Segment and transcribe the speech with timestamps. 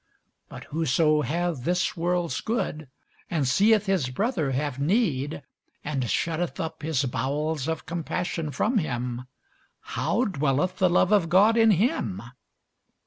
[0.49, 2.89] But whoso hath this world's good,
[3.29, 5.43] and seeth his brother have need,
[5.83, 9.25] and shutteth up his bowels of compassion from him,
[9.93, 12.23] how dwelleth the love of God in him?